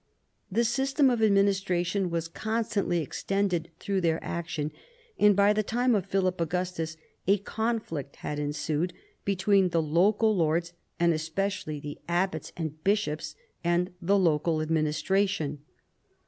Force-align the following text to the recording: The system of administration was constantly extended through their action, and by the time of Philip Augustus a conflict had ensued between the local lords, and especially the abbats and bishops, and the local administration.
The 0.51 0.63
system 0.65 1.11
of 1.11 1.21
administration 1.21 2.09
was 2.09 2.27
constantly 2.27 3.03
extended 3.03 3.69
through 3.79 4.01
their 4.01 4.17
action, 4.23 4.71
and 5.19 5.35
by 5.35 5.53
the 5.53 5.61
time 5.61 5.93
of 5.93 6.07
Philip 6.07 6.41
Augustus 6.41 6.97
a 7.27 7.37
conflict 7.37 8.15
had 8.15 8.39
ensued 8.39 8.93
between 9.25 9.69
the 9.69 9.79
local 9.83 10.35
lords, 10.35 10.73
and 10.99 11.13
especially 11.13 11.79
the 11.79 11.99
abbats 12.09 12.51
and 12.57 12.83
bishops, 12.83 13.35
and 13.63 13.93
the 14.01 14.17
local 14.17 14.59
administration. 14.59 15.59